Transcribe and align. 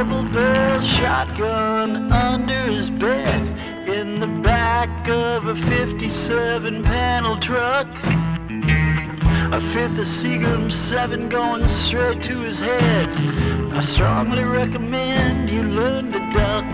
Double 0.00 0.22
barrel 0.32 0.80
shotgun 0.80 2.10
under 2.10 2.62
his 2.62 2.88
bed 2.88 3.86
in 3.86 4.18
the 4.18 4.26
back 4.26 4.88
of 5.10 5.46
a 5.46 5.54
57 5.54 6.82
panel 6.82 7.36
truck. 7.36 7.86
A 9.52 9.60
fifth 9.60 9.98
of 9.98 10.06
Seagram 10.06 10.72
7 10.72 11.28
going 11.28 11.68
straight 11.68 12.22
to 12.22 12.40
his 12.40 12.58
head. 12.60 13.10
I 13.74 13.82
strongly 13.82 14.42
recommend 14.42 15.50
you 15.50 15.64
learn 15.64 16.10
to 16.12 16.32
duck. 16.32 16.64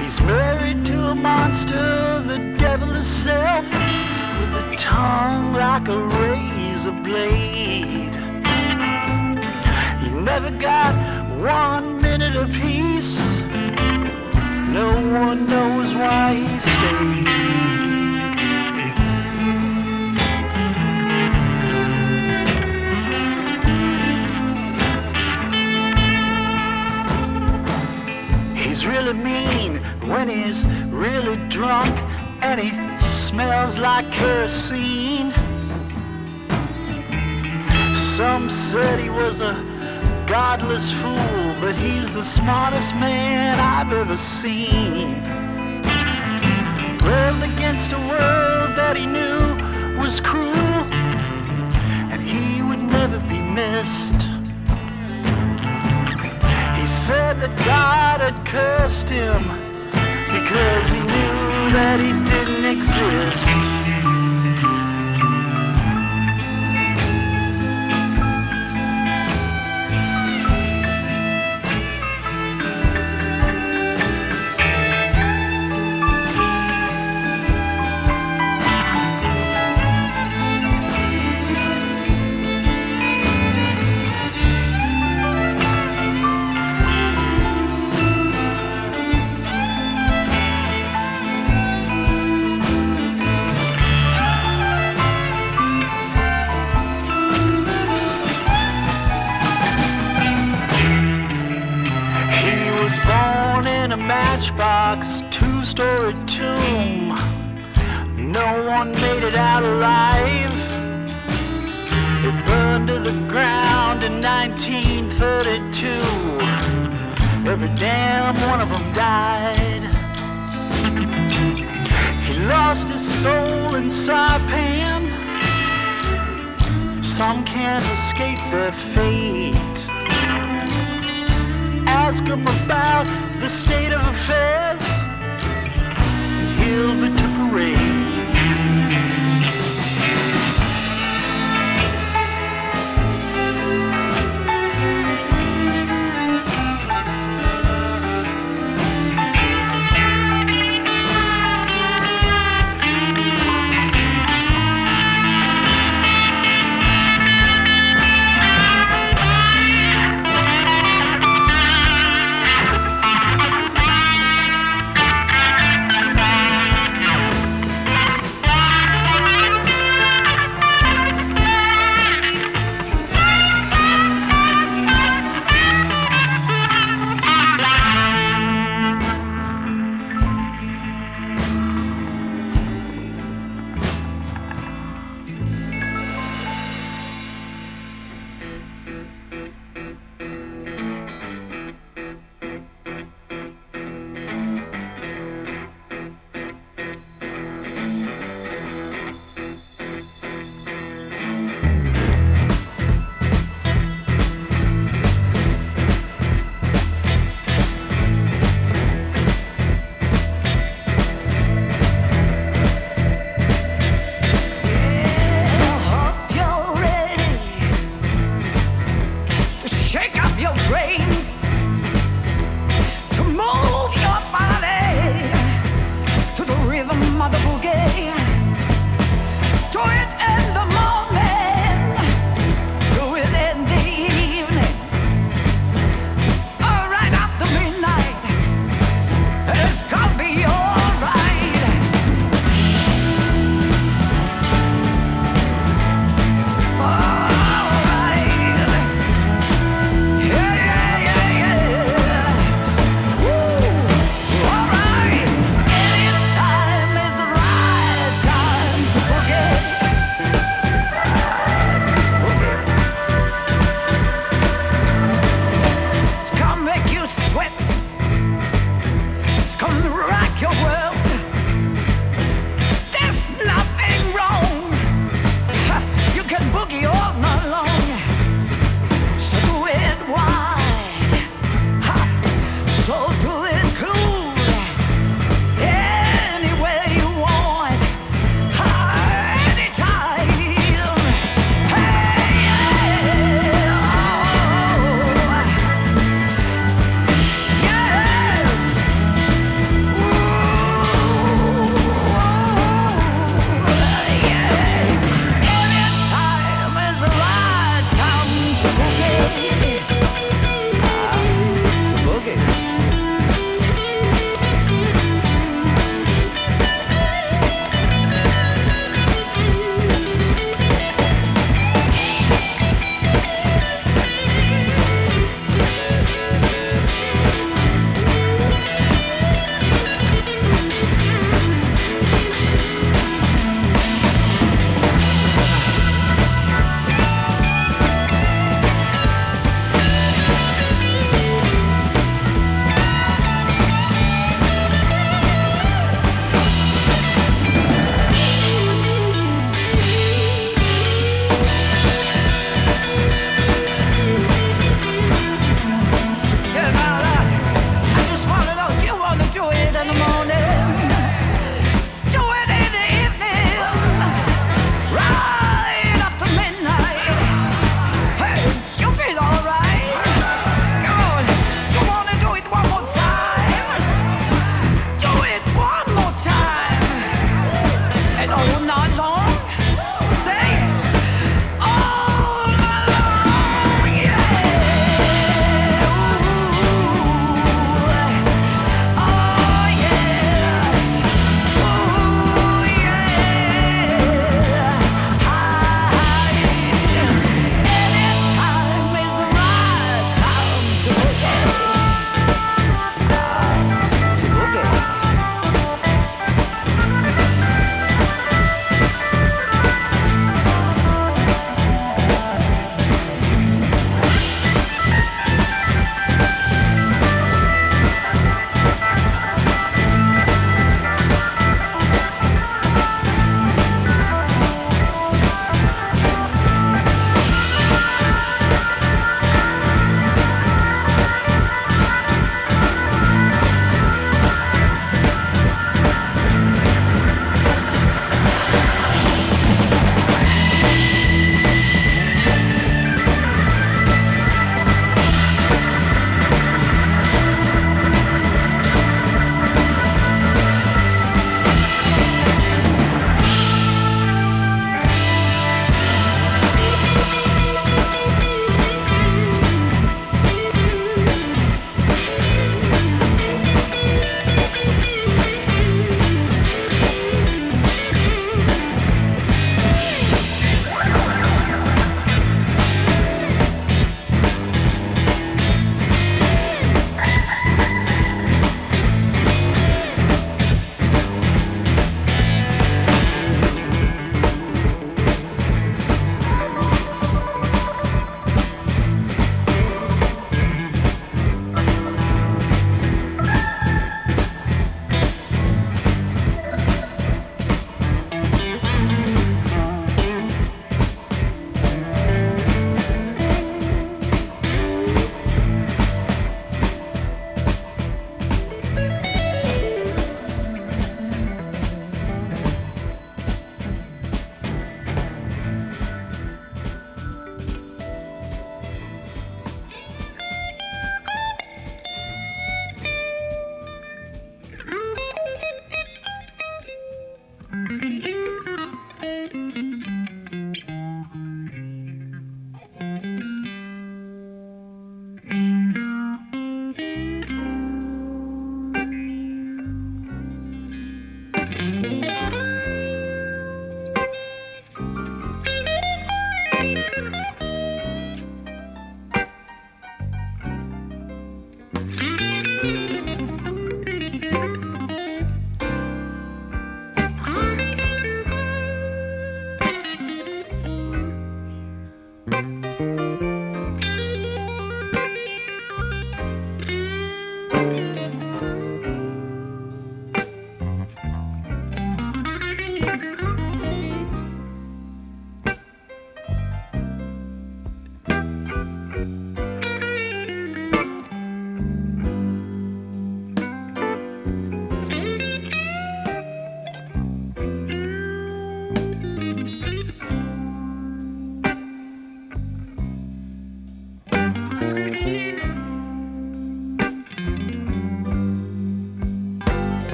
He's 0.00 0.20
married 0.22 0.84
to 0.86 1.10
a 1.10 1.14
monster, 1.14 2.22
the 2.26 2.56
devil 2.58 2.88
himself, 2.88 3.64
with 3.66 4.64
a 4.64 4.74
tongue 4.76 5.52
like 5.52 5.86
a 5.86 5.96
razor 5.96 6.90
blade. 6.90 8.16
He 10.00 10.08
never 10.10 10.50
got 10.50 11.15
one 11.36 12.00
minute 12.00 12.50
peace. 12.52 13.18
No 14.70 14.88
one 15.20 15.46
knows 15.46 15.94
why 15.94 16.34
he 16.34 16.60
stayed. 16.60 17.46
He's 28.56 28.86
really 28.86 29.12
mean 29.12 29.76
when 30.08 30.28
he's 30.28 30.64
really 30.88 31.36
drunk 31.48 31.94
and 32.42 32.60
he 32.60 32.70
smells 32.98 33.78
like 33.78 34.10
kerosene. 34.10 35.32
Some 37.94 38.48
said 38.48 38.98
he 38.98 39.10
was 39.10 39.40
a 39.40 39.65
godless 40.26 40.90
fool, 40.90 41.54
but 41.60 41.76
he's 41.76 42.12
the 42.12 42.24
smartest 42.24 42.94
man 42.96 43.60
I've 43.60 43.92
ever 43.92 44.16
seen. 44.16 45.14
Rebelled 47.00 47.42
against 47.44 47.92
a 47.92 47.98
world 47.98 48.74
that 48.76 48.96
he 48.96 49.06
knew 49.06 50.00
was 50.00 50.20
cruel, 50.20 50.52
and 52.12 52.20
he 52.20 52.62
would 52.62 52.82
never 52.82 53.20
be 53.28 53.40
missed. 53.40 54.20
He 56.78 56.86
said 56.86 57.38
that 57.38 57.54
God 57.64 58.20
had 58.20 58.44
cursed 58.46 59.08
him 59.08 59.42
because 60.34 60.88
he 60.90 61.00
knew 61.00 61.70
that 61.72 62.00
he 62.00 62.12
didn't 62.24 62.64
exist. 62.64 63.75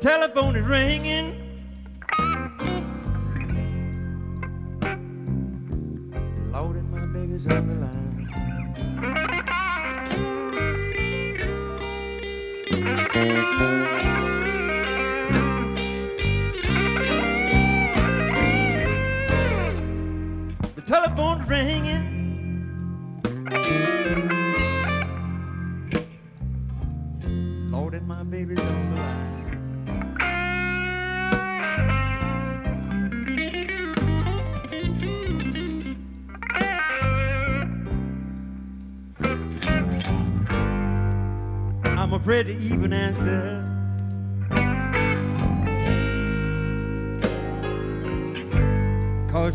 telephone 0.00 0.56
is 0.56 0.66
ringing. 0.66 1.36
Lord 6.50 6.76
and 6.76 6.90
my 6.90 7.04
baby's 7.06 7.46
on 7.48 7.68
the 7.68 7.74
line. 7.74 8.10
The 20.76 20.82
telephone's 20.82 21.46
ringing. 21.46 22.09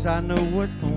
I 0.06 0.20
know 0.20 0.36
what's 0.36 0.72
on 0.84 0.95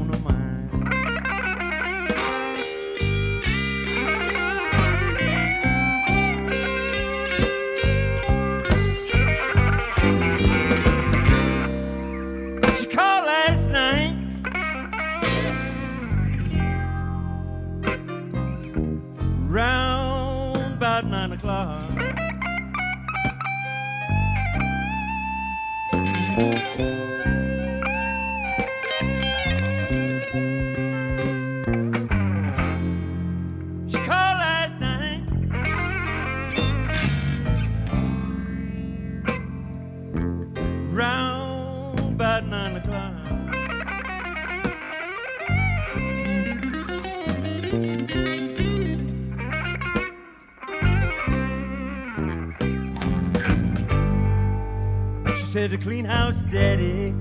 to 55.69 55.77
clean 55.77 56.05
house, 56.05 56.41
Daddy. 56.51 57.13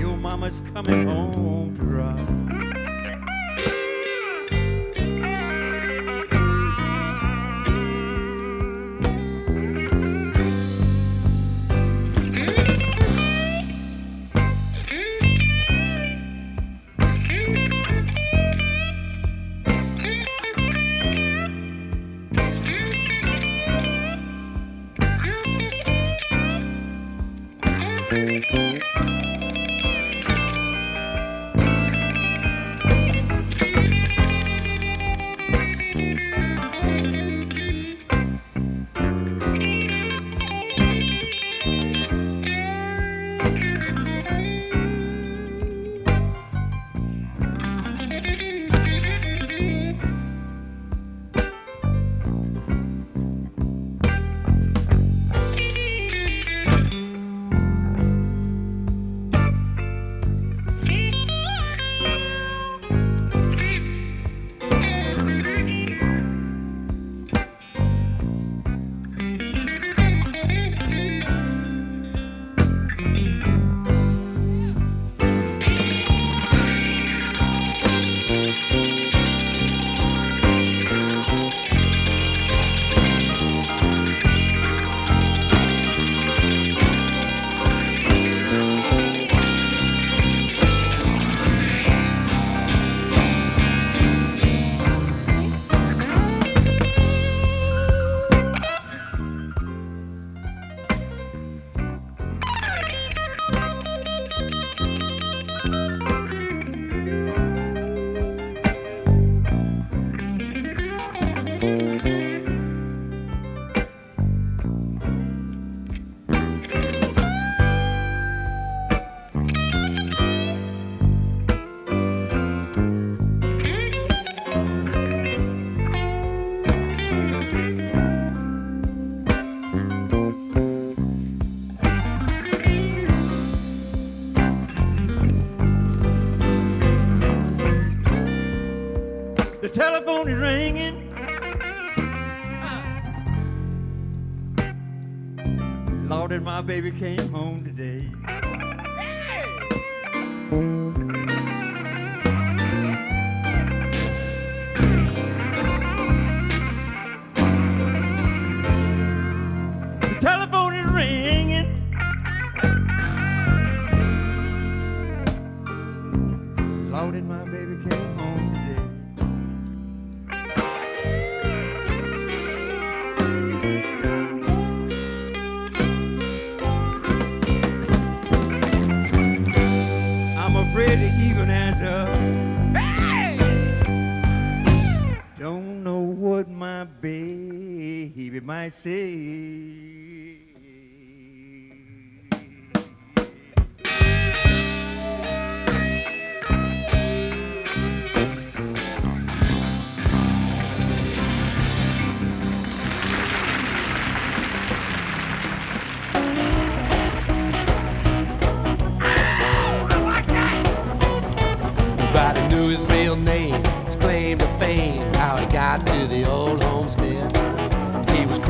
Your 0.00 0.16
mama's 0.16 0.62
coming 0.72 1.06
home 1.06 1.74
proud. 1.76 2.49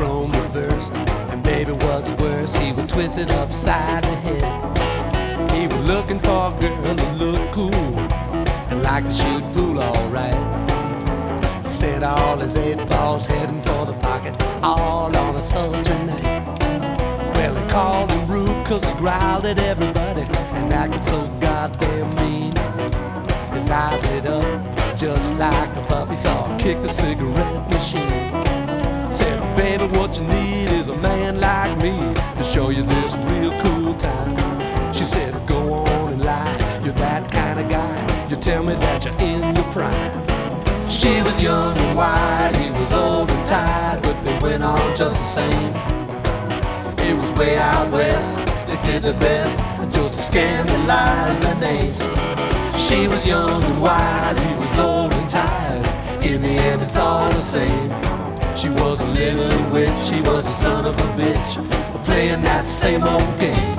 Chrome 0.01 0.31
reversed, 0.31 0.91
and 1.31 1.43
baby, 1.43 1.73
what's 1.73 2.11
worse, 2.13 2.55
he 2.55 2.71
was 2.73 2.85
twisted 2.87 3.29
upside 3.29 4.03
the 4.03 4.15
head. 4.25 5.51
He 5.51 5.67
was 5.67 5.79
looking 5.81 6.19
for 6.19 6.51
a 6.51 6.59
girl 6.59 6.95
to 6.95 7.11
look 7.23 7.51
cool 7.51 7.95
and 8.71 8.81
like 8.81 9.03
to 9.03 9.13
shoot 9.13 9.43
pool 9.53 9.79
alright. 9.79 10.41
Set 11.63 12.01
all 12.01 12.37
his 12.37 12.57
eight 12.57 12.79
balls 12.89 13.27
heading 13.27 13.61
for 13.61 13.85
the 13.85 13.93
pocket, 14.01 14.33
all 14.63 15.15
on 15.15 15.35
a 15.35 15.41
sultry 15.41 15.93
night. 16.05 16.47
Well, 17.35 17.53
they 17.53 17.67
called 17.69 18.09
him 18.09 18.27
rude 18.27 18.65
cause 18.65 18.83
he 18.83 18.93
growled 18.93 19.45
at 19.45 19.59
everybody 19.59 20.21
and 20.57 20.73
acted 20.73 21.05
so 21.05 21.19
goddamn 21.39 22.15
mean. 22.15 22.55
His 23.53 23.69
eyes 23.69 24.01
lit 24.09 24.25
up 24.25 24.97
just 24.97 25.35
like 25.35 25.69
a 25.75 25.85
puppy 25.87 26.15
saw 26.15 26.57
kick 26.57 26.81
the 26.81 26.87
cigarette 26.87 27.69
machine. 27.69 28.50
Baby, 29.81 29.97
what 29.97 30.15
you 30.15 30.23
need 30.25 30.69
is 30.69 30.89
a 30.89 30.97
man 30.97 31.39
like 31.39 31.75
me 31.79 32.13
to 32.37 32.43
show 32.43 32.69
you 32.69 32.83
this 32.83 33.17
real 33.17 33.49
cool 33.63 33.95
time. 33.95 34.93
She 34.93 35.03
said, 35.03 35.33
go 35.47 35.73
on 35.73 36.13
and 36.13 36.23
lie, 36.23 36.81
you're 36.83 36.93
that 36.93 37.31
kind 37.31 37.59
of 37.59 37.67
guy. 37.67 38.27
You 38.29 38.35
tell 38.35 38.61
me 38.61 38.75
that 38.75 39.03
you're 39.03 39.17
in 39.17 39.55
your 39.55 39.65
prime. 39.73 40.11
She 40.87 41.23
was 41.23 41.41
young 41.41 41.75
and 41.75 41.97
wild, 41.97 42.55
he 42.57 42.69
was 42.69 42.93
old 42.93 43.31
and 43.31 43.47
tired, 43.47 44.03
but 44.03 44.23
they 44.23 44.37
went 44.37 44.61
on 44.61 44.95
just 44.95 45.15
the 45.15 45.41
same. 45.41 45.73
It 47.09 47.17
was 47.19 47.33
way 47.33 47.57
out 47.57 47.91
west, 47.91 48.35
they 48.67 48.79
did 48.83 49.01
their 49.01 49.19
best 49.19 49.57
just 49.95 50.13
to 50.13 50.21
scandalize 50.21 51.39
their 51.39 51.55
names. 51.55 51.97
She 52.79 53.07
was 53.07 53.25
young 53.25 53.63
and 53.63 53.81
wild, 53.81 54.39
he 54.39 54.53
was 54.53 54.79
old 54.79 55.11
and 55.11 55.27
tired. 55.27 56.23
In 56.23 56.43
the 56.43 56.49
end, 56.49 56.83
it's 56.83 56.97
all 56.97 57.31
the 57.31 57.41
same. 57.41 58.10
She 58.55 58.69
was 58.69 59.01
a 59.01 59.07
little 59.07 59.71
witch, 59.71 60.09
he 60.09 60.21
was 60.21 60.45
a 60.45 60.51
son 60.51 60.85
of 60.85 60.93
a 60.95 61.07
bitch, 61.19 62.03
playing 62.05 62.43
that 62.43 62.65
same 62.65 63.03
old 63.03 63.39
game. 63.39 63.70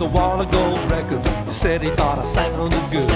With 0.00 0.10
a 0.10 0.16
wall 0.16 0.40
of 0.40 0.50
gold 0.50 0.90
records. 0.90 1.26
He 1.46 1.50
said 1.50 1.82
he 1.82 1.90
thought 1.90 2.18
I 2.18 2.24
sounded 2.24 2.90
good. 2.90 3.10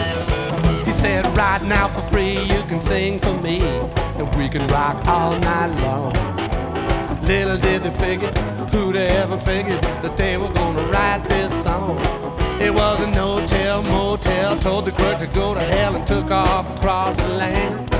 He 0.86 0.92
said, 0.92 1.24
right 1.36 1.62
now 1.62 1.88
for 1.88 2.02
free, 2.02 2.38
you 2.38 2.62
can 2.68 2.80
sing 2.80 3.18
for 3.18 3.32
me, 3.40 3.60
and 3.60 4.34
we 4.36 4.48
can 4.48 4.66
rock 4.68 5.06
all 5.06 5.38
night 5.38 5.72
long. 5.82 6.12
Little 7.22 7.58
did 7.58 7.82
they 7.82 7.90
figure, 7.98 8.32
who'd 8.72 8.96
ever 8.96 9.38
figured 9.38 9.82
that 10.02 10.16
they 10.16 10.36
were 10.36 10.52
gonna 10.52 10.82
write 10.88 11.26
this 11.28 11.52
song. 11.62 11.98
It 12.60 12.72
was 12.72 13.00
a 13.00 13.10
no-tell 13.10 13.82
motel, 13.84 14.58
told 14.58 14.84
the 14.84 14.92
clerk 14.92 15.20
to 15.20 15.26
go 15.26 15.54
to 15.54 15.60
hell 15.60 15.96
and 15.96 16.06
took 16.06 16.30
off 16.30 16.76
across 16.76 17.16
the 17.16 17.28
land. 17.28 17.90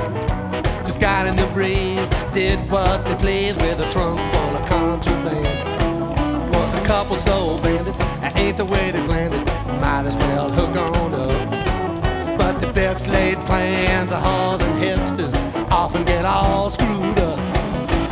Just 0.87 1.01
got 1.01 1.27
in 1.27 1.37
the 1.37 1.47
breeze, 1.55 2.11
did 2.33 2.59
what 2.71 3.05
they 3.05 3.15
pleased 3.17 3.63
with 3.63 3.81
a 3.81 3.91
trunk 3.91 4.21
full 4.33 4.57
of 4.57 4.69
contraband. 4.69 6.55
Was 6.55 6.75
a 6.75 6.85
couple 6.85 7.17
soul 7.17 7.61
bandits, 7.61 8.14
ain't 8.37 8.57
the 8.57 8.65
way 8.65 8.91
they 8.91 9.03
planned 9.07 9.35
it. 9.35 9.45
Might 9.81 10.07
as 10.07 10.17
well 10.17 10.51
hook 10.51 10.77
on 10.77 11.15
up. 11.15 12.39
But 12.39 12.61
the 12.61 12.73
best 12.73 13.07
laid 13.09 13.37
plans 13.47 14.13
of 14.13 14.23
whores 14.23 14.61
and 14.61 14.83
hipsters 14.83 15.35
often 15.71 16.05
get 16.05 16.25
all 16.25 16.71
screwed 16.71 17.19
up. 17.19 17.39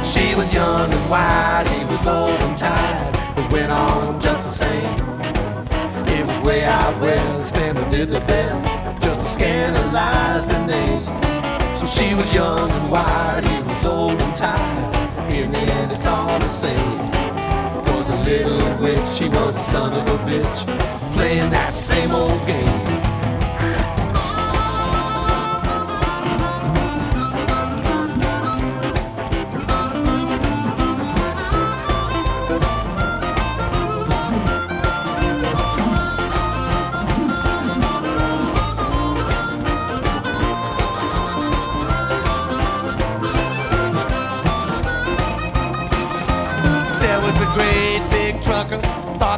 She 0.04 0.34
was 0.34 0.52
young 0.52 0.92
and 0.92 1.10
wild, 1.10 1.68
he 1.68 1.84
was 1.84 2.06
old 2.06 2.40
and 2.46 2.58
tired, 2.58 3.14
but 3.34 3.52
went 3.52 3.72
on 3.72 4.20
just 4.20 4.46
the 4.46 4.54
same. 4.64 4.94
It 6.16 6.26
was 6.26 6.38
way 6.40 6.64
out 6.64 7.00
west, 7.00 7.56
and 7.56 7.78
they 7.78 7.90
did 7.90 8.10
their 8.10 8.26
best 8.26 8.58
just 9.02 9.20
to 9.20 9.26
scandalize 9.26 10.46
the 10.46 10.66
names. 10.66 11.06
So 11.80 11.86
she 11.86 12.14
was 12.14 12.32
young 12.34 12.70
and 12.70 12.90
wild, 12.90 13.44
he 13.44 13.62
was 13.62 13.84
old 13.84 14.20
and 14.20 14.36
tired. 14.36 15.32
In 15.32 15.50
the 15.52 15.58
end, 15.58 15.92
it's 15.92 16.06
all 16.06 16.38
the 16.38 16.48
same. 16.48 17.21
Little 18.24 18.78
witch, 18.80 19.14
she 19.14 19.28
was 19.28 19.56
a 19.56 19.60
son 19.60 19.92
of 19.92 20.06
a 20.06 20.18
bitch, 20.24 21.14
playing 21.14 21.50
that 21.50 21.74
same 21.74 22.12
old 22.12 22.46
game. 22.46 22.81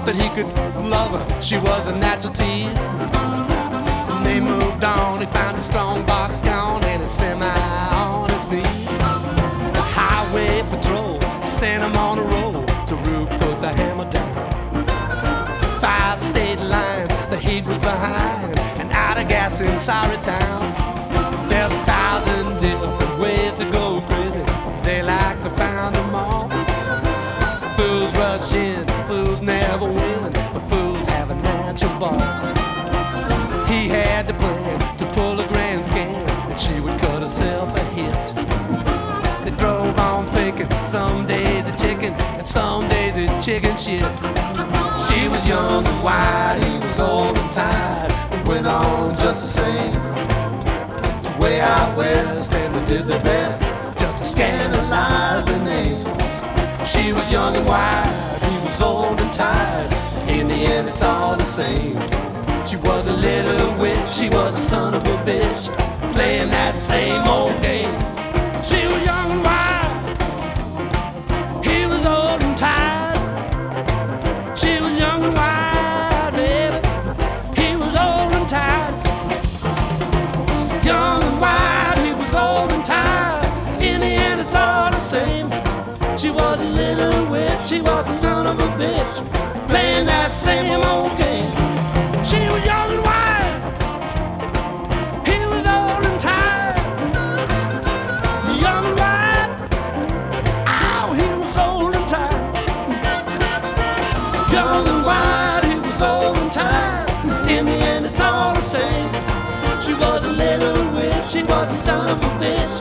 That 0.07 0.17
he 0.17 0.29
could 0.31 0.47
love 0.85 1.13
her. 1.13 1.43
She 1.43 1.57
was 1.57 1.87
a 1.87 1.97
natural 1.97 2.33
tease. 2.33 2.85
When 4.09 4.23
they 4.23 4.41
moved 4.41 4.85
on, 4.85 5.21
he 5.21 5.27
found 5.27 5.57
a 5.57 5.63
strong 5.63 6.05
box 6.05 6.41
gone 6.41 6.85
and 6.85 7.03
a 7.03 7.07
semi 7.07 7.47
on 7.91 8.29
his 8.31 8.47
knees. 8.49 8.87
The 9.79 9.85
highway 9.97 10.63
patrol 10.71 11.21
sent 11.47 11.83
him 11.83 11.97
on 11.97 12.19
a 12.19 12.23
roll 12.23 12.65
to 12.89 12.95
Rube 12.97 13.29
put 13.41 13.61
the 13.61 13.73
hammer 13.73 14.11
down. 14.11 14.87
Five 15.81 16.21
state 16.21 16.61
lines, 16.61 17.13
the 17.31 17.39
heat 17.39 17.65
was 17.65 17.79
behind, 17.79 18.59
and 18.81 18.93
out 18.93 19.19
of 19.19 19.29
gas 19.29 19.61
in 19.61 19.79
sorry 19.79 20.19
town. 20.19 20.84
Shit. 43.79 44.05
She 45.09 45.29
was 45.29 45.47
young 45.47 45.85
and 45.85 46.05
wild, 46.05 46.63
he 46.63 46.79
was 46.79 47.01
old 47.01 47.37
and 47.37 47.53
tired, 47.53 48.13
and 48.33 48.47
went 48.47 48.67
on 48.67 49.17
just 49.17 49.43
the 49.43 49.63
same. 49.63 49.95
It's 51.25 51.39
way 51.39 51.61
out 51.61 51.97
west, 51.97 52.53
and 52.53 52.75
they 52.75 52.97
did 52.97 53.07
their 53.07 53.23
best 53.23 53.61
just 53.99 54.19
to 54.19 54.25
scandalize 54.25 55.45
their 55.45 55.65
names. 55.65 56.05
She 56.89 57.13
was 57.13 57.31
young 57.33 57.57
and 57.57 57.67
wild, 57.67 58.43
he 58.43 58.67
was 58.67 58.81
old 58.81 59.21
and 59.21 59.33
tired. 59.35 59.93
In 60.29 60.49
the 60.49 60.55
end, 60.55 60.89
it's 60.89 61.03
all 61.03 61.37
the 61.37 61.45
same. 61.45 61.97
She 62.67 62.77
was 62.77 63.07
a 63.07 63.13
little 63.13 63.77
witch, 63.79 64.13
she 64.13 64.29
was 64.29 64.55
a 64.55 64.61
son 64.61 64.95
of 64.95 65.03
a 65.03 65.17
bitch, 65.25 65.65
playing 66.13 66.51
that 66.51 66.77
same 66.77 67.27
old 67.27 67.61
game. 67.61 68.14
Same 90.45 90.83
old 90.83 91.17
game. 91.17 91.51
She 92.23 92.37
was 92.53 92.63
young 92.71 92.91
and 92.95 93.03
wild. 93.09 93.61
He 95.27 95.39
was 95.53 95.65
old 95.77 96.05
and 96.09 96.21
tired. 96.21 96.77
Young 98.65 98.85
and 98.91 98.99
wild. 99.03 99.51
Ow, 100.67 101.07
he 101.21 101.29
was 101.41 101.57
old 101.57 101.95
and 101.95 102.09
tired. 102.11 102.55
Young 104.53 104.87
and 104.93 105.03
wild, 105.07 105.65
he 105.65 105.77
was 105.87 106.03
old 106.03 106.37
and 106.37 106.53
tired. 106.53 107.09
In 107.49 107.65
the 107.65 107.79
end, 107.93 108.05
it's 108.05 108.21
all 108.21 108.53
the 108.53 108.61
same. 108.61 109.09
She 109.81 109.95
was 109.95 110.25
a 110.25 110.33
little 110.45 110.85
witch, 110.95 111.31
she 111.31 111.43
was 111.43 111.71
a 111.71 111.81
son 111.87 112.09
of 112.11 112.19
a 112.19 112.31
bitch, 112.43 112.77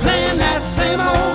playing 0.00 0.38
that 0.38 0.62
same 0.62 1.00
old 1.00 1.25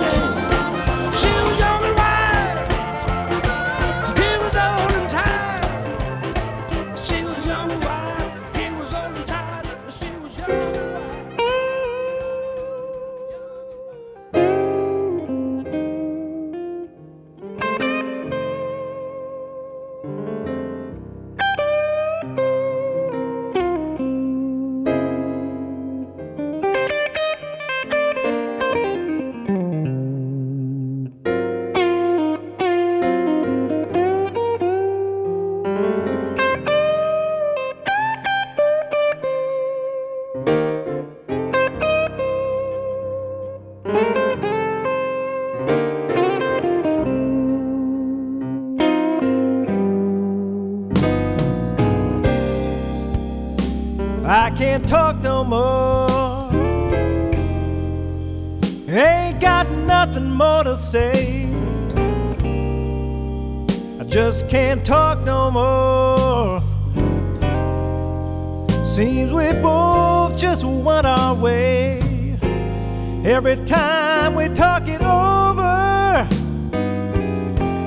talk 64.84 65.20
no 65.24 65.52
more. 65.52 66.60
Seems 68.86 69.32
we 69.32 69.54
both 69.54 70.38
just 70.38 70.64
want 70.64 71.06
our 71.06 71.34
way. 71.36 72.00
Every 73.24 73.58
time 73.66 74.36
we 74.36 74.50
talk 74.50 74.88
it 74.88 75.02
over, 75.02 76.28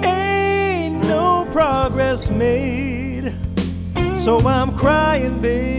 ain't 0.06 1.02
no 1.06 1.46
progress 1.52 2.30
made. 2.30 3.34
So 4.16 4.38
I'm 4.38 4.76
crying, 4.76 5.40
baby. 5.40 5.73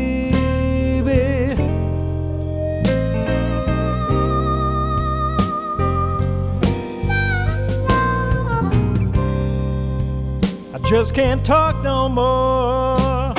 Just 10.98 11.14
can't 11.14 11.46
talk 11.46 11.76
no 11.84 12.08
more. 12.08 13.34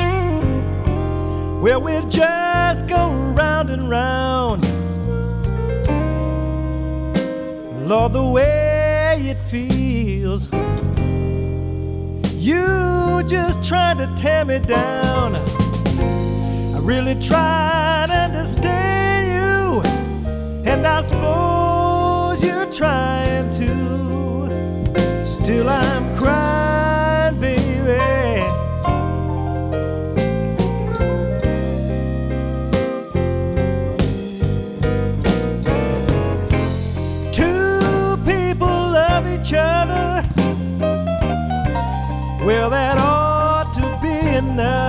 Well, 1.63 1.81
we'll 1.81 2.07
just 2.11 2.87
go 2.87 3.09
round 3.35 3.71
and 3.71 3.89
round. 3.89 4.61
Lord, 7.89 8.13
the 8.13 8.27
way 8.27 9.23
it 9.33 9.39
feels. 9.39 10.51
You 12.35 13.23
just 13.27 13.65
trying 13.67 13.97
to 14.05 14.21
tear 14.21 14.45
me 14.45 14.59
down. 14.59 15.37
I 15.37 16.79
really 16.81 17.15
tried 17.23 18.09
to 18.09 18.19
understand 18.29 19.23
you, 19.35 19.81
and 20.71 20.87
I 20.87 21.01
suppose 21.01 22.45
you're 22.45 22.71
trying 22.71 23.49
to. 23.53 25.27
Still, 25.27 25.71
I'm 25.71 26.06
to 44.55 44.86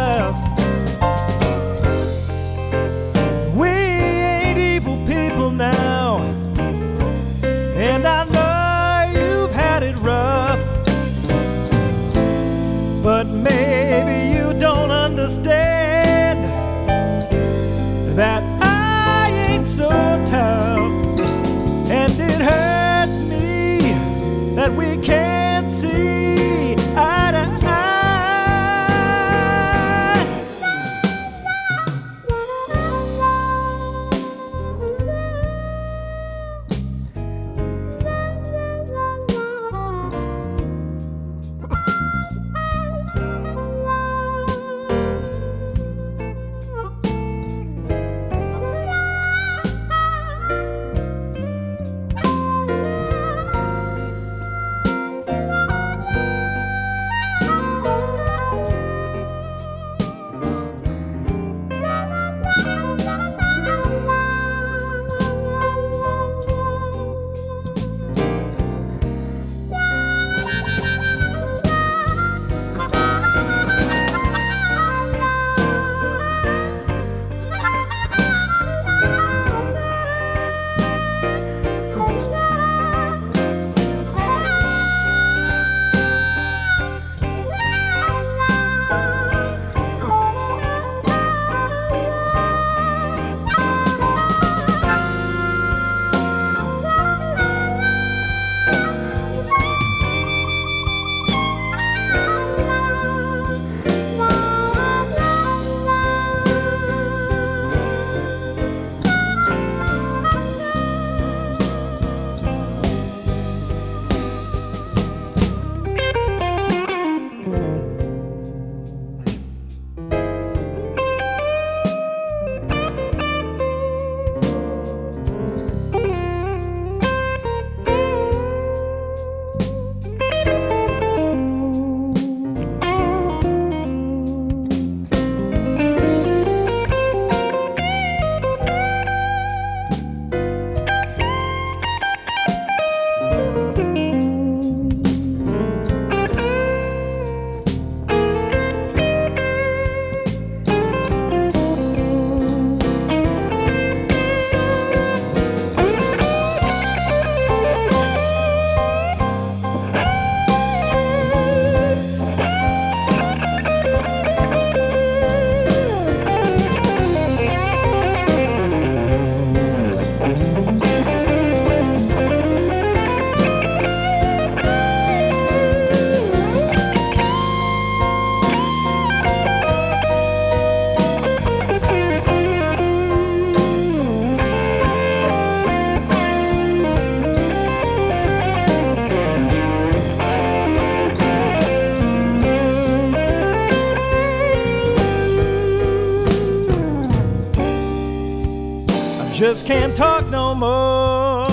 just 199.37 199.67
can't 199.67 199.95
talk 199.95 200.27
no 200.31 200.55
more. 200.55 201.45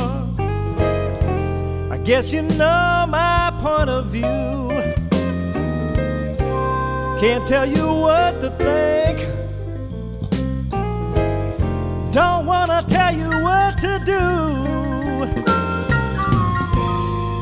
I 1.92 2.00
guess 2.02 2.32
you 2.32 2.40
know 2.40 3.04
my 3.06 3.52
point 3.60 3.90
of 3.90 4.06
view. 4.06 4.24
Can't 7.20 7.46
tell 7.46 7.66
you 7.66 7.84
what 7.84 8.40
to 8.40 8.50
think. 8.52 9.18
Don't 12.10 12.46
wanna 12.46 12.82
tell 12.88 13.14
you 13.14 13.28
what 13.28 13.76
to 13.80 14.00
do. 14.06 14.22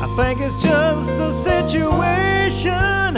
I 0.03 0.07
think 0.17 0.41
it's 0.41 0.61
just 0.61 1.07
the 1.19 1.31
situation. 1.31 3.13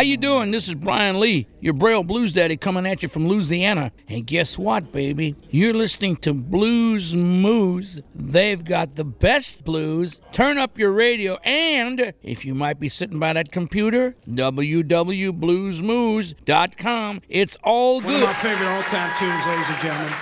How 0.00 0.04
you 0.04 0.16
doing? 0.16 0.50
This 0.50 0.66
is 0.66 0.72
Bryan 0.72 1.20
Lee, 1.20 1.46
your 1.60 1.74
Braille 1.74 2.02
Blues 2.02 2.32
Daddy 2.32 2.56
coming 2.56 2.86
at 2.86 3.02
you 3.02 3.08
from 3.10 3.28
Louisiana. 3.28 3.92
And 4.08 4.26
guess 4.26 4.56
what, 4.56 4.92
baby? 4.92 5.36
You're 5.50 5.74
listening 5.74 6.16
to 6.22 6.32
Blues 6.32 7.14
Moose. 7.14 8.00
They've 8.14 8.64
got 8.64 8.96
the 8.96 9.04
best 9.04 9.62
blues. 9.62 10.22
Turn 10.32 10.56
up 10.56 10.78
your 10.78 10.90
radio 10.90 11.34
and 11.44 12.14
if 12.22 12.46
you 12.46 12.54
might 12.54 12.80
be 12.80 12.88
sitting 12.88 13.18
by 13.18 13.34
that 13.34 13.52
computer, 13.52 14.14
www.bluesmoose.com. 14.26 17.22
It's 17.28 17.58
all 17.62 18.00
good. 18.00 18.06
One 18.06 18.14
of 18.14 18.22
my 18.22 18.32
favorite 18.32 18.68
all-time 18.68 19.14
tunes, 19.18 19.46
ladies 19.46 19.68
and 19.68 19.78
gentlemen, 19.80 20.14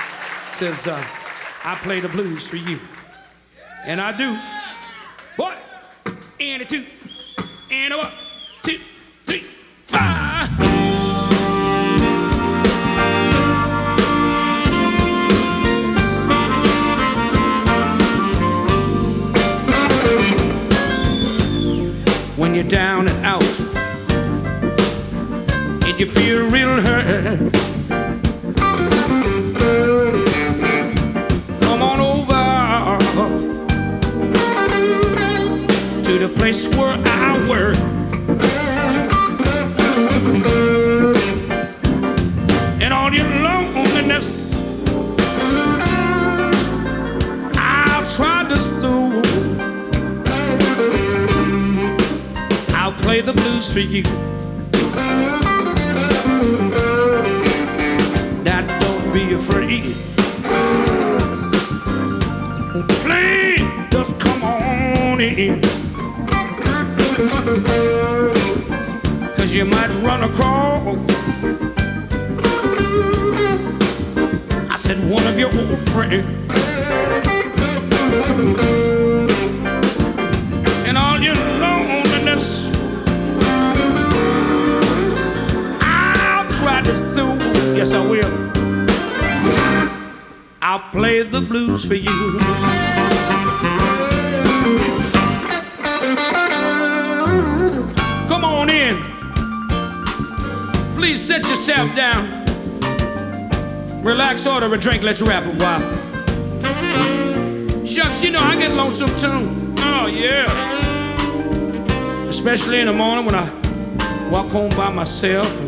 says, 0.55 0.89
uh, 0.89 1.07
"I 1.63 1.77
play 1.77 2.01
the 2.01 2.09
blues 2.09 2.49
for 2.49 2.57
you," 2.57 2.81
and 3.85 4.01
I 4.01 4.11
do. 4.11 4.37
One, 5.37 5.57
and 6.41 6.63
a 6.63 6.65
two, 6.65 6.85
and 7.71 7.95
a 7.95 7.99
one, 7.99 8.11
two, 8.11 8.28
When 9.91 10.01
you're 22.55 22.65
down 22.65 23.09
and 23.09 23.25
out, 23.25 23.43
and 25.83 25.99
you 25.99 26.07
feel 26.07 26.51
real 26.51 26.83
hurt. 26.83 27.53
Come 31.63 31.83
on 31.83 31.99
over 31.99 32.99
to 36.05 36.19
the 36.19 36.29
place 36.37 36.69
where 36.77 36.95
I 37.07 37.49
work. 37.49 37.98
The 53.29 53.35
blues 53.35 53.71
for 53.75 53.81
you. 53.81 54.03
Now 58.43 58.63
don't 58.81 59.13
be 59.13 59.35
afraid. 59.35 59.85
Please 63.05 63.61
just 63.91 64.19
come 64.19 64.43
on 64.43 65.21
in. 65.21 65.61
Cause 69.37 69.53
you 69.53 69.67
might 69.67 69.91
run 70.03 70.23
across. 70.23 71.45
I 74.71 74.77
said 74.79 74.99
one 75.11 75.27
of 75.27 75.39
your 75.39 75.51
old 75.55 75.79
friends. 75.91 76.27
Soothe. 86.97 87.77
Yes, 87.77 87.93
I 87.93 88.07
will. 88.07 88.49
I'll 90.61 90.91
play 90.91 91.23
the 91.23 91.41
blues 91.41 91.85
for 91.85 91.95
you. 91.95 92.39
Come 98.29 98.45
on 98.45 98.71
in. 98.71 99.03
Please 100.95 101.21
sit 101.21 101.49
yourself 101.49 101.95
down. 101.95 102.45
Relax, 104.03 104.47
order 104.47 104.73
a 104.75 104.79
drink. 104.79 105.03
Let's 105.03 105.23
rap 105.23 105.45
a 105.45 105.53
while. 105.57 105.95
Shucks, 107.85 108.23
you 108.23 108.31
know 108.31 108.41
I 108.41 108.57
get 108.57 108.73
lonesome 108.75 109.09
too. 109.19 109.75
Oh 109.79 110.07
yeah. 110.07 110.47
Especially 112.29 112.81
in 112.81 112.87
the 112.87 112.93
morning 112.93 113.25
when 113.25 113.35
I 113.35 113.51
walk 114.31 114.47
home 114.49 114.71
by 114.71 114.91
myself 114.93 115.68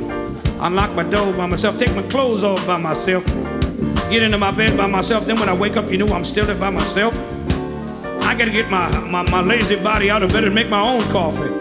unlock 0.60 0.94
my 0.94 1.02
door 1.02 1.32
by 1.32 1.46
myself, 1.46 1.78
take 1.78 1.94
my 1.94 2.02
clothes 2.02 2.44
off 2.44 2.64
by 2.66 2.76
myself, 2.76 3.24
get 4.10 4.22
into 4.22 4.38
my 4.38 4.50
bed 4.50 4.76
by 4.76 4.86
myself. 4.86 5.26
Then 5.26 5.38
when 5.40 5.48
I 5.48 5.54
wake 5.54 5.76
up, 5.76 5.90
you 5.90 5.98
know 5.98 6.08
I'm 6.08 6.24
still 6.24 6.46
there 6.46 6.56
by 6.56 6.70
myself. 6.70 7.14
I 8.22 8.34
gotta 8.34 8.50
get 8.50 8.70
my, 8.70 8.88
my, 9.00 9.22
my 9.30 9.40
lazy 9.40 9.76
body 9.76 10.10
out 10.10 10.22
of 10.22 10.32
bed 10.32 10.44
and 10.44 10.54
make 10.54 10.68
my 10.68 10.80
own 10.80 11.00
coffee. 11.10 11.52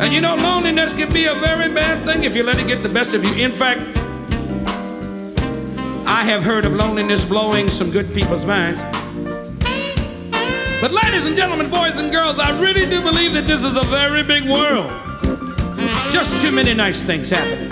And 0.00 0.14
you 0.14 0.20
know, 0.20 0.36
loneliness 0.36 0.92
can 0.92 1.12
be 1.12 1.26
a 1.26 1.34
very 1.34 1.72
bad 1.74 2.06
thing 2.06 2.22
if 2.22 2.36
you 2.36 2.44
let 2.44 2.58
it 2.58 2.68
get 2.68 2.82
the 2.84 2.88
best 2.88 3.14
of 3.14 3.24
you. 3.24 3.34
In 3.34 3.50
fact, 3.50 3.80
I 6.06 6.24
have 6.24 6.42
heard 6.42 6.64
of 6.64 6.74
loneliness 6.74 7.24
blowing 7.24 7.68
some 7.68 7.90
good 7.90 8.14
people's 8.14 8.44
minds. 8.44 8.80
But, 10.80 10.92
ladies 10.92 11.26
and 11.26 11.36
gentlemen, 11.36 11.68
boys 11.68 11.98
and 11.98 12.12
girls, 12.12 12.38
I 12.38 12.58
really 12.60 12.86
do 12.86 13.02
believe 13.02 13.32
that 13.32 13.48
this 13.48 13.64
is 13.64 13.74
a 13.74 13.82
very 13.82 14.22
big 14.22 14.48
world. 14.48 15.07
Just 16.10 16.40
too 16.42 16.50
many 16.50 16.74
nice 16.74 17.02
things 17.02 17.30
happening. 17.30 17.70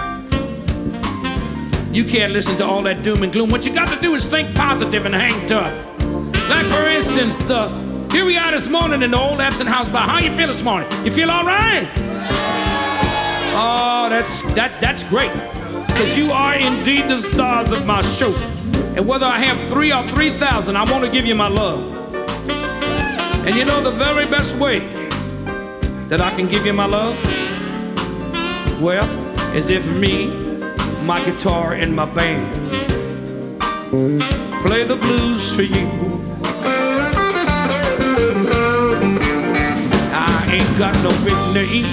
You 1.95 2.05
can't 2.05 2.33
listen 2.33 2.57
to 2.59 2.65
all 2.67 2.83
that 2.83 3.03
doom 3.03 3.23
and 3.23 3.33
gloom. 3.33 3.49
What 3.51 3.65
you 3.65 3.73
got 3.73 3.89
to 3.89 4.01
do 4.01 4.15
is 4.15 4.27
think 4.27 4.55
positive 4.55 5.07
and 5.07 5.15
hang 5.15 5.49
tough. 5.49 5.73
Like, 6.49 6.67
for 6.67 6.87
instance, 6.87 7.49
uh, 7.51 7.69
here 8.13 8.27
we 8.27 8.37
are 8.37 8.51
this 8.51 8.69
morning 8.69 9.03
in 9.03 9.11
the 9.13 9.19
old 9.19 9.41
Absinthe 9.41 9.71
House 9.71 9.89
bar. 9.89 10.07
How 10.07 10.19
you 10.19 10.31
feel 10.33 10.49
this 10.49 10.63
morning? 10.63 10.89
You 11.05 11.11
feel 11.11 11.31
all 11.31 11.45
right? 11.45 11.89
Oh, 13.59 14.09
that's 14.11 14.43
that 14.55 14.79
that's 14.81 15.03
great. 15.05 15.33
Because 15.87 16.17
you 16.19 16.31
are 16.31 16.55
indeed 16.55 17.09
the 17.09 17.19
stars 17.19 17.73
of 17.73 17.87
my 17.87 18.03
show. 18.03 18.35
And 18.95 19.09
whether 19.09 19.27
I 19.27 19.39
have 19.39 19.69
three 19.71 19.93
or 19.93 20.07
three 20.09 20.31
thousand, 20.31 20.77
I 20.77 20.85
want 20.91 21.05
to 21.05 21.11
give 21.11 21.25
you 21.25 21.35
my 21.35 21.49
love. 21.49 21.97
And 23.47 23.57
you 23.57 23.65
know 23.65 23.83
the 23.83 23.91
very 23.91 24.27
best 24.27 24.55
way 24.57 24.81
that 26.09 26.21
I 26.21 26.35
can 26.37 26.47
give 26.49 26.67
you 26.67 26.75
my 26.75 26.87
love? 26.87 27.17
Well, 28.81 29.09
is 29.55 29.71
if 29.71 29.87
me, 29.97 30.27
my 31.03 31.25
guitar, 31.25 31.73
and 31.73 31.97
my 31.97 32.05
band 32.05 32.45
play 34.67 34.85
the 34.85 34.97
blues 34.97 35.57
for 35.57 35.63
you. 35.63 35.89
I 40.13 40.49
ain't 40.53 40.79
got 40.79 40.95
no 41.03 41.09
big 41.25 41.39
name. 41.55 41.87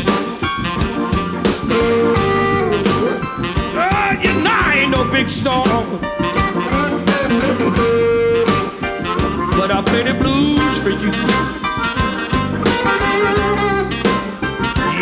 Ah, 3.76 4.20
you 4.22 4.44
know 4.44 4.52
I 4.52 4.80
ain't 4.80 4.92
no 4.92 5.10
big 5.10 5.30
star. 5.30 5.66
But 9.58 9.72
I 9.72 9.82
play 9.86 10.04
the 10.04 10.14
blues 10.20 10.78
for 10.84 10.90
you. 10.90 11.63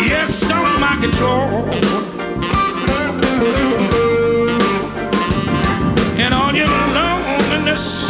Yes, 0.08 0.50
on 0.52 0.80
my 0.80 0.98
guitar. 1.02 1.48
And 6.18 6.34
all 6.34 6.54
your 6.54 6.68
loneliness. 6.68 8.10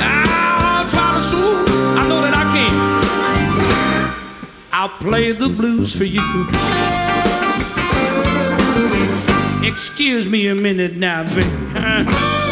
I'll 0.00 0.88
try 0.90 1.14
to 1.14 1.22
soothe. 1.22 1.68
I 1.98 2.08
know 2.08 2.20
that 2.20 2.34
I 2.34 2.44
can. 2.52 2.74
I'll 4.72 4.98
play 4.98 5.32
the 5.32 5.48
blues 5.48 5.94
for 5.96 6.04
you. 6.04 6.46
Excuse 9.66 10.26
me 10.26 10.48
a 10.48 10.54
minute 10.54 10.96
now, 10.96 11.24
baby. 11.24 12.40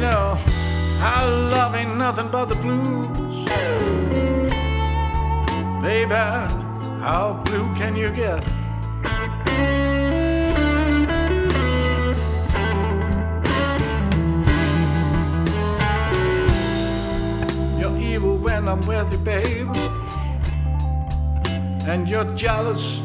You 0.00 0.06
know, 0.06 0.38
our 1.02 1.26
love 1.28 1.74
ain't 1.74 1.94
nothing 1.98 2.30
but 2.30 2.46
the 2.46 2.54
blues. 2.54 3.06
Baby, 5.82 6.14
how 7.04 7.42
blue 7.44 7.74
can 7.74 7.94
you 7.94 8.10
get? 8.10 8.42
You're 17.78 17.98
evil 17.98 18.38
when 18.38 18.68
I'm 18.68 18.80
with 18.86 19.12
you, 19.12 19.18
babe. 19.18 19.68
And 21.86 22.08
you're 22.08 22.34
jealous 22.34 23.00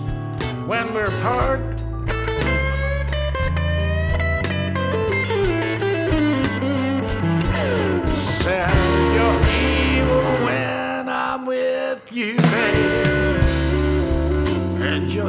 when 0.65 0.93
we're 0.93 1.03
apart. 1.03 1.74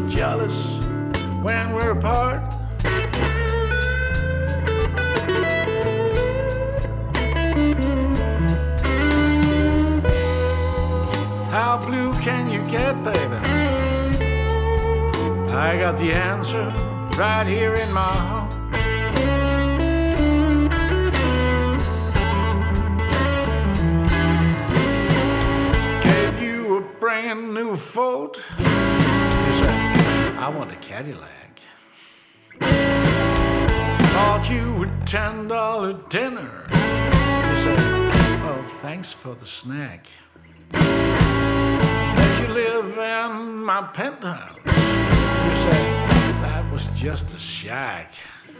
You're 0.00 0.08
jealous 0.10 0.78
when 1.42 1.72
we're 1.74 1.92
apart. 1.92 2.52
How 11.50 11.80
blue 11.86 12.12
can 12.14 12.50
you 12.50 12.62
get, 12.66 13.02
baby? 13.04 13.36
I 15.54 15.78
got 15.78 15.96
the 15.96 16.12
answer 16.12 16.66
right 17.16 17.48
here 17.48 17.72
in 17.72 17.92
my 17.92 18.00
heart. 18.00 18.52
Gave 26.02 26.42
you 26.42 26.76
a 26.76 26.80
brand 27.00 27.54
new 27.54 27.76
Ford. 27.76 28.36
Cadillac. 30.96 31.60
Bought 32.58 34.48
you 34.50 34.84
a 34.84 35.04
ten 35.04 35.46
dollar 35.46 35.92
dinner. 36.08 36.64
You 36.70 37.56
said, 37.64 37.78
Oh, 38.48 38.64
thanks 38.80 39.12
for 39.12 39.34
the 39.34 39.44
snack. 39.44 40.06
Let 40.72 42.40
you 42.40 42.48
live 42.48 42.96
in 42.96 43.62
my 43.62 43.82
penthouse. 43.92 44.56
You 44.64 45.54
said 45.64 45.86
that 46.44 46.64
was 46.72 46.88
just 46.94 47.34
a 47.34 47.38
shack. 47.38 48.14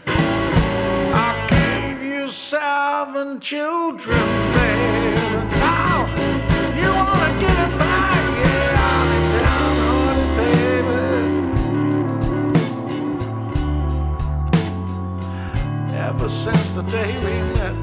I 0.05 1.33
gave 1.49 2.03
you 2.03 2.27
seven 2.27 3.39
children, 3.39 4.19
baby. 4.53 5.17
Now 5.57 6.05
you 6.79 6.89
wanna 6.93 7.39
get 7.41 7.73
it 7.73 7.77
back? 7.79 7.86
Ever 16.19 16.29
since 16.29 16.71
the 16.71 16.81
day 16.81 17.13
we 17.13 17.53
met. 17.53 17.76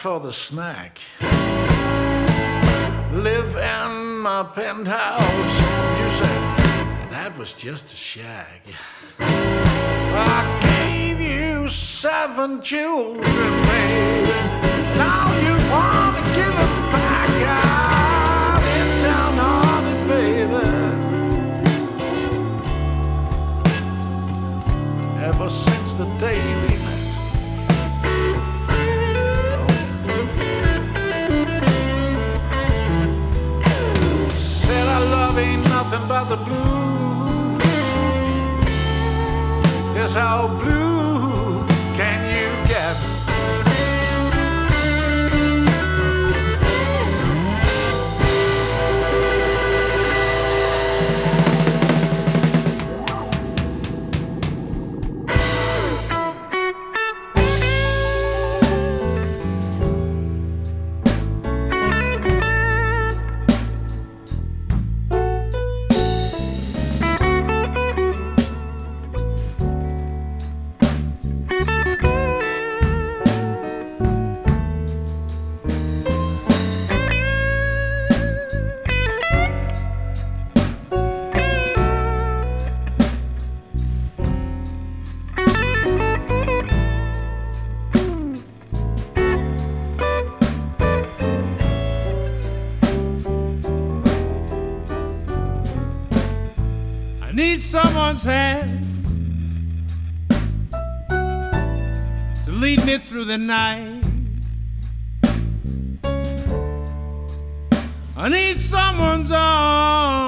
For 0.00 0.18
the 0.18 0.32
snack. 0.32 0.98
Live 3.12 3.54
in 3.54 4.18
my 4.20 4.42
penthouse. 4.54 5.54
You 6.00 6.10
said 6.10 6.40
that 7.10 7.36
was 7.36 7.52
just 7.52 7.92
a 7.92 7.96
shag. 7.96 8.62
I 9.18 10.40
gave 10.62 11.20
you 11.20 11.68
seven 11.68 12.62
children, 12.62 13.52
baby. 13.68 14.38
Now 14.96 15.26
you 15.44 15.54
wanna 15.70 16.22
give 16.38 16.56
it 16.66 16.74
back. 16.96 17.28
I've 17.60 18.62
been 18.64 18.90
down 19.04 19.34
on 19.38 19.82
it, 19.92 20.00
baby. 20.08 20.68
Ever 25.26 25.50
since 25.50 25.92
the 25.92 26.06
day 26.16 26.40
we 26.62 26.79
but 36.10 36.24
the 36.24 36.36
blues. 36.38 37.62
Yes, 39.94 40.12
how 40.14 40.48
blue 40.58 40.89
someone's 97.70 98.24
hand 98.24 98.68
to 102.44 102.50
lead 102.50 102.84
me 102.84 102.98
through 102.98 103.24
the 103.24 103.38
night. 103.38 104.02
I 108.16 108.28
need 108.28 108.60
someone's 108.60 109.30
arm 109.30 110.26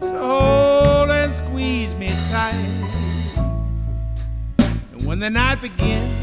to 0.00 0.18
hold 0.20 1.10
and 1.10 1.32
squeeze 1.34 1.92
me 1.96 2.10
tight. 2.30 2.54
And 4.56 5.04
when 5.04 5.18
the 5.18 5.30
night 5.30 5.62
begins 5.62 6.14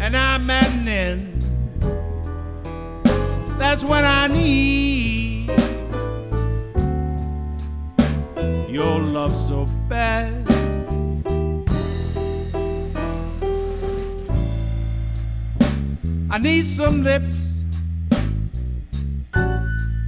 and 0.00 0.16
I'm 0.16 0.50
at 0.50 0.72
an 0.72 0.88
end, 0.88 1.42
that's 3.60 3.84
when 3.84 4.04
I 4.04 4.26
need 4.26 5.21
your 8.72 9.00
love 9.00 9.36
so 9.36 9.66
bad. 9.86 10.32
I 16.30 16.38
need 16.38 16.64
some 16.64 17.02
lips 17.02 17.58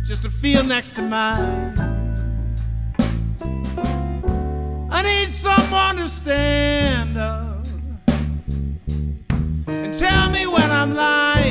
just 0.07 0.23
to 0.23 0.31
feel 0.31 0.65
next 0.65 0.95
to 0.97 1.03
mine. 1.03 1.79
I 4.91 5.03
need 5.03 5.31
someone 5.31 5.97
to 5.97 6.09
stand 6.09 7.19
up 7.19 7.67
and 9.67 9.93
tell 9.93 10.31
me 10.31 10.47
when 10.47 10.71
I'm 10.71 10.95
lying, 10.95 11.44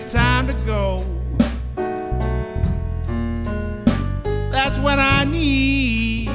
it's 0.00 0.12
time 0.12 0.46
to 0.46 0.52
go. 0.64 1.04
That's 4.52 4.78
when 4.78 5.00
I 5.00 5.24
need 5.24 6.26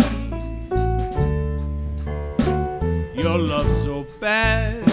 your 3.15 3.37
love 3.37 3.71
so 3.71 4.05
bad. 4.19 4.83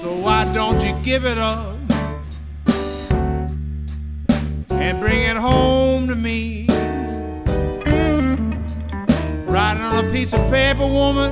So 0.00 0.16
why 0.22 0.50
don't 0.54 0.80
you 0.80 0.94
give 1.04 1.26
it 1.26 1.36
up 1.36 1.76
and 4.70 5.00
bring 5.00 5.22
it 5.24 5.36
home 5.36 6.08
to 6.08 6.14
me? 6.14 6.66
Writing 9.46 9.82
on 9.82 10.06
a 10.06 10.10
piece 10.10 10.32
of 10.32 10.50
paper, 10.50 10.86
woman, 10.86 11.30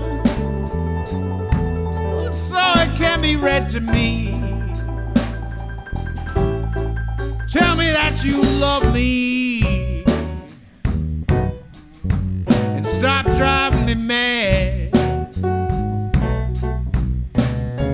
so 2.30 2.58
it 2.76 2.94
can 2.98 3.22
be 3.22 3.36
read 3.36 3.70
to 3.70 3.80
me. 3.80 4.31
Tell 7.52 7.76
me 7.76 7.90
that 7.90 8.24
you 8.24 8.40
love 8.58 8.94
me 8.94 10.02
and 12.46 12.86
stop 12.86 13.26
driving 13.26 13.84
me 13.84 13.94
mad 13.94 14.90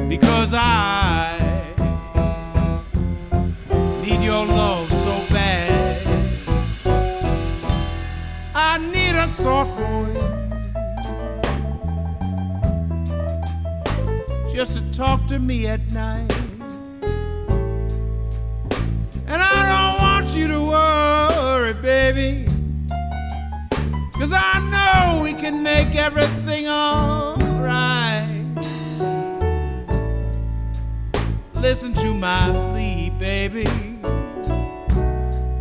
because 0.09 0.55
I 0.55 1.41
need 4.01 4.23
your 4.23 4.47
love 4.47 4.89
so 4.91 5.35
bad. 5.35 6.07
I 8.55 8.79
need 8.79 9.17
a 9.17 9.27
soft 9.27 9.77
voice 9.77 10.15
just 14.55 14.75
to 14.75 14.83
talk 14.93 15.27
to 15.27 15.41
me 15.41 15.67
at 15.67 15.91
night. 15.91 16.48
Can 25.41 25.63
make 25.63 25.95
everything 25.95 26.67
alright. 26.69 28.27
Listen 31.55 31.93
to 31.95 32.13
my 32.13 32.51
plea, 32.73 33.11
baby. 33.21 33.67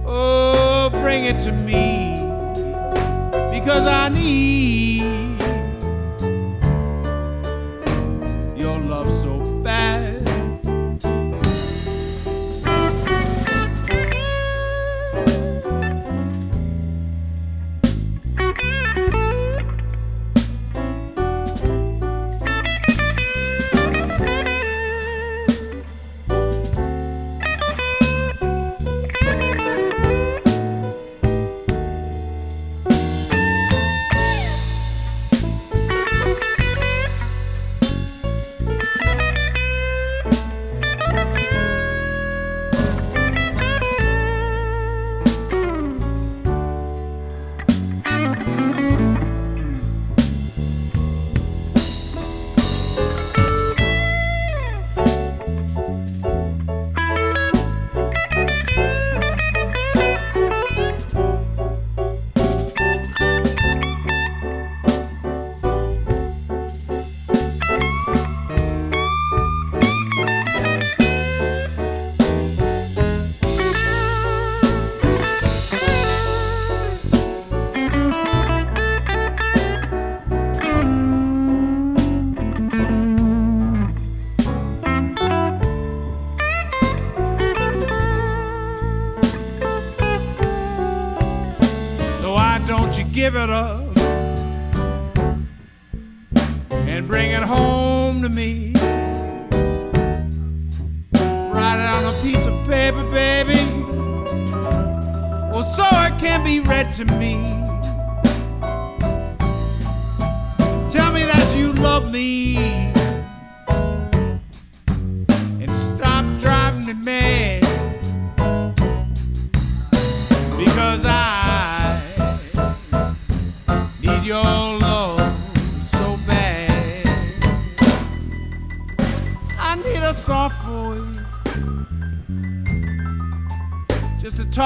Oh, 0.04 0.90
bring 0.92 1.26
it 1.26 1.40
to 1.42 1.52
me. 1.52 2.18
Because 3.52 3.86
I 3.86 4.10
need 4.10 4.97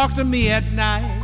talk 0.01 0.15
to 0.15 0.23
me 0.23 0.49
at 0.49 0.63
night. 0.71 1.20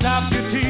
stop 0.00 0.32
your 0.32 0.48
tears. 0.48 0.69